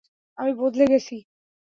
আমি 0.37 0.51
বদলে 0.61 0.85
গেছি। 0.91 1.15